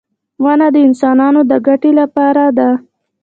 [0.43, 2.69] •ونه د انسانانو د ګټې لپاره ده.